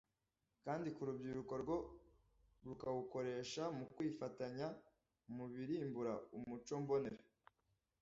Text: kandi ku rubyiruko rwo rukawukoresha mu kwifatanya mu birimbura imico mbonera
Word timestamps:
kandi 0.65 0.87
ku 0.95 1.01
rubyiruko 1.07 1.53
rwo 1.61 1.77
rukawukoresha 2.65 3.63
mu 3.77 3.85
kwifatanya 3.95 4.67
mu 5.35 5.45
birimbura 5.53 6.13
imico 6.37 6.73
mbonera 6.83 7.23